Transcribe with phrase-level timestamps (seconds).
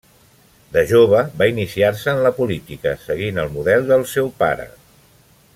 [0.77, 4.71] De jove va iniciar-se en la política seguint el model del seu pare.